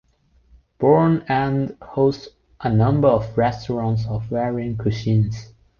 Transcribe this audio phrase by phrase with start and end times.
[0.79, 5.53] Bourne End hosts a number of restaurants of varying cuisines.